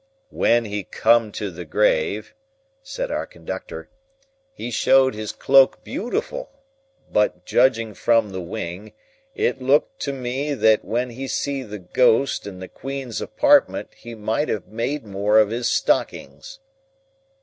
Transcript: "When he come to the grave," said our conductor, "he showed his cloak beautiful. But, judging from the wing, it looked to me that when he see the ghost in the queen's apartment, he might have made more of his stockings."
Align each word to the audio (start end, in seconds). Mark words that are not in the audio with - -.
"When 0.31 0.65
he 0.65 0.83
come 0.83 1.31
to 1.33 1.51
the 1.51 1.63
grave," 1.63 2.33
said 2.81 3.11
our 3.11 3.27
conductor, 3.27 3.87
"he 4.51 4.71
showed 4.71 5.13
his 5.13 5.31
cloak 5.31 5.83
beautiful. 5.83 6.49
But, 7.11 7.45
judging 7.45 7.93
from 7.93 8.31
the 8.31 8.41
wing, 8.41 8.93
it 9.35 9.61
looked 9.61 9.99
to 9.99 10.11
me 10.11 10.55
that 10.55 10.83
when 10.83 11.11
he 11.11 11.27
see 11.27 11.61
the 11.61 11.77
ghost 11.77 12.47
in 12.47 12.57
the 12.57 12.67
queen's 12.67 13.21
apartment, 13.21 13.93
he 13.95 14.15
might 14.15 14.49
have 14.49 14.65
made 14.65 15.05
more 15.05 15.37
of 15.37 15.51
his 15.51 15.69
stockings." 15.69 16.57